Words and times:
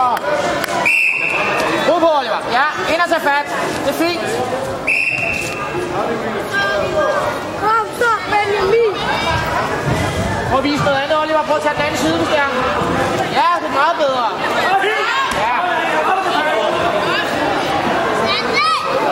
Oliver. 0.00 0.18
Ro 1.88 1.94
på, 2.04 2.10
Oliver. 2.20 2.40
Ja, 2.58 2.66
ind 2.92 3.00
og 3.04 3.08
tage 3.12 3.24
fat. 3.30 3.46
Det 3.84 3.90
er 3.94 3.98
fint. 4.04 4.22
Kom 7.62 7.86
så, 8.00 8.10
Benjamin. 8.32 8.92
Prøv 10.50 10.58
at 10.58 10.64
vise 10.64 10.84
noget 10.84 10.98
andet, 11.02 11.16
Oliver. 11.22 11.42
Prøv 11.48 11.56
at 11.56 11.62
tage 11.62 11.74
den 11.74 11.82
anden 11.86 11.98
side, 12.04 12.16
hvis 12.20 12.28
det 12.32 12.38
er. 12.44 12.50
Ja, 13.38 13.48
det 13.62 13.68
er 13.72 13.76
meget 13.82 13.96
bedre. 14.04 14.26
Ja. 15.44 15.56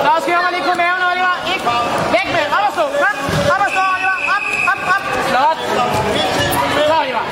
Så 0.05 0.11
skærer 0.25 0.43
mig 0.45 0.52
lige 0.57 0.64
på 0.70 0.75
maven, 0.82 1.02
Oliver. 1.11 1.34
Ikke. 1.52 1.64
Væk 2.16 2.29
med. 2.36 2.45
Op 2.57 2.64
og 2.68 2.73
stå. 2.77 2.84
Kom. 3.02 3.16
Op 3.55 3.61
og 3.66 3.70
stå, 3.75 3.82
Oliver. 3.95 4.16
Op, 4.34 4.45
op, 4.73 4.80
op. 4.95 5.02
Flot. 5.30 5.59
Så, 6.89 6.95
Oliver. 7.00 7.25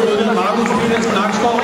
trøje, 0.00 0.34
Markus 0.34 0.68
der, 0.68 1.06
Nakskov. 1.14 1.60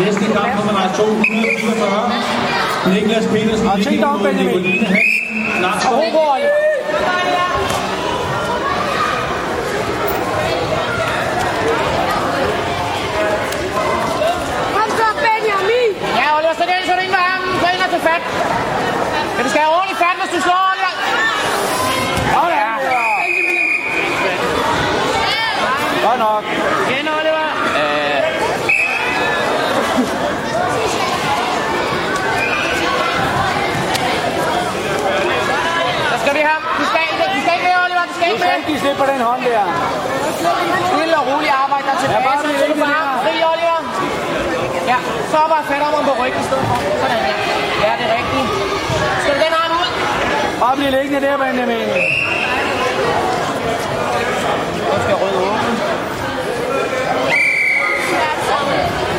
Næste 0.00 0.24
kamp 0.34 0.52
på 0.56 0.62
madras 0.66 0.96
2, 0.96 1.02
144. 1.02 2.67
Niklas 2.94 3.26
Petersen, 3.32 3.66
Og 3.66 3.80
tænk 3.84 3.96
dig 4.00 4.08
om, 4.08 4.20
Benjamin. 4.22 4.62
Nakskov. 5.60 5.94
Ro 5.94 6.10
på, 6.10 6.22
Oliver. 6.34 6.68
Er 16.16 16.30
og 17.96 18.02
fat. 18.02 18.22
Men 19.36 19.44
du 19.44 19.50
skal 19.50 19.60
have 19.62 19.72
ordentligt 19.78 19.98
fat, 19.98 20.16
hvis 20.20 20.30
du 20.34 20.40
slår, 20.46 20.62
Oliver. 20.72 20.92
Sådan. 22.34 22.68
Godt 26.06 26.18
nok. 26.18 26.44
Igen, 26.90 27.08
Oliver. 27.08 27.46
Så 36.10 36.16
skal 36.22 36.34
vi 36.34 36.40
have. 36.40 36.60
Du 36.78 36.84
skal 36.90 37.00
ikke, 37.06 37.24
du 37.34 37.40
skal 37.42 37.52
ikke 37.56 37.66
med, 37.68 37.76
Oliver. 37.84 38.57
Du 38.68 38.74
skal 38.78 38.84
Du 38.84 38.84
ikke 38.84 38.84
skal 38.84 38.84
med. 38.84 38.84
ikke 38.84 38.84
give 38.84 38.84
slip 38.84 38.96
på 39.02 39.06
den 39.12 39.20
hånd 39.28 39.40
der. 39.48 39.64
Stille 40.92 41.14
og 41.20 41.24
roligt 41.30 41.54
arbejde 41.64 41.84
dig 41.88 41.96
tilbage. 42.00 42.20
Ja, 42.20 42.28
bare 42.28 42.38
så 42.42 42.46
du 42.72 42.76
får 42.82 42.90
armen 42.98 43.18
fri, 43.24 43.34
Oliver. 43.52 43.80
Ja, 44.92 44.98
så 45.30 45.38
bare 45.52 45.64
fat 45.70 45.82
om 45.86 46.04
på 46.10 46.14
ryggen 46.22 46.40
i 46.40 46.46
stedet 46.48 46.64
for. 46.70 46.78
Sådan 47.02 47.20
der. 47.26 47.36
Ja, 47.86 47.92
det 47.98 48.06
er 48.08 48.14
rigtigt. 48.18 48.48
Skal 49.22 49.32
du 49.34 49.40
den 49.44 49.52
arm 49.62 49.72
ud? 49.82 49.90
Bare 50.60 50.74
bliv 50.76 50.90
liggende 50.96 51.20
der, 51.26 51.34
Benjamin. 51.42 51.88
Nu 54.88 54.94
skal 55.04 55.16
rød 55.22 55.34
åben. 55.46 55.74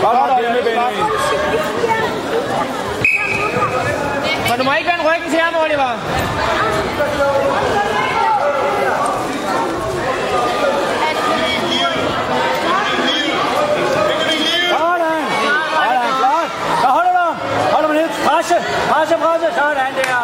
Godt 0.04 0.16
nok 0.20 0.40
hjemme, 0.42 0.62
Benjamin. 0.68 1.06
Men 4.50 4.56
du 4.60 4.64
må 4.68 4.74
ikke 4.80 4.90
vende 4.92 5.04
ryggen 5.10 5.30
til 5.34 5.40
ham, 5.46 5.54
Oliver. 5.64 5.92
Sådan. 14.74 15.24
Sådan, 15.76 16.12
flot. 16.20 16.50
Så 16.82 16.88
holder 16.88 17.12
du. 17.20 17.26
Holder 17.74 17.88
du 17.88 17.94
lidt. 17.94 18.12
Presse. 18.50 18.66
Presse, 18.90 19.16
presse. 19.24 19.48
Sådan 19.58 19.94
der. 19.96 20.22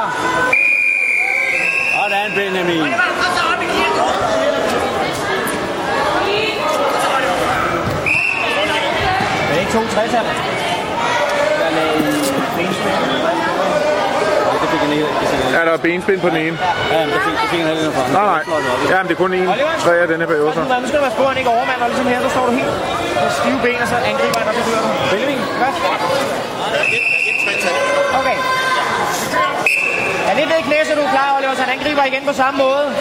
Sådan, 1.95 2.31
Benjamin. 2.35 2.81
Det 2.81 2.93
er 9.55 9.59
ikke 9.59 9.71
to 9.71 9.81
60 9.87 10.11
her. 10.11 10.23
Ja, 15.51 15.65
der 15.65 15.71
er 15.73 15.77
benspænd 15.77 16.21
på 16.21 16.29
den 16.29 16.37
ene. 16.37 16.59
Ja, 16.91 17.05
men 17.05 17.13
det 17.13 17.21
fik, 17.21 17.33
det 17.41 17.49
fik 17.49 17.93
fra. 17.93 18.07
Nej, 18.11 18.25
nej. 18.25 18.43
Ja, 18.89 18.97
men 18.97 19.07
det 19.07 19.13
er 19.13 19.17
kun 19.17 19.33
en. 19.33 19.47
Tre 19.79 19.97
af 19.97 20.07
denne 20.07 20.27
periode. 20.27 20.53
så. 20.53 20.59
Nu 20.59 20.87
skal 20.87 20.99
du 20.99 21.05
være 21.17 21.27
han 21.27 21.37
ikke 21.37 21.49
overmand, 21.49 21.81
og 21.81 21.87
ligesom 21.89 22.07
her, 22.07 22.21
så 22.21 22.29
står 22.29 22.45
du 22.45 22.51
helt 22.51 22.65
med 23.23 23.31
stive 23.39 23.59
ben, 23.63 23.81
og 23.81 23.87
så 23.87 23.95
angriber 23.95 24.39
han, 24.39 24.47
og 24.47 24.53
så 24.55 24.61
du. 24.61 24.89
Benjamin, 25.11 25.39
godt. 25.59 27.14
Okay. 28.19 28.37
Er 30.29 30.35
lidt 30.35 30.49
ved 30.49 30.63
knæ, 30.63 30.95
du 30.95 31.01
er 31.01 31.11
klar, 31.11 31.37
Oliver, 31.37 31.55
så 31.55 31.61
han 31.61 31.79
angriber 31.79 32.03
igen 32.03 32.25
på 32.25 32.33
samme 32.33 32.57
måde. 32.57 32.95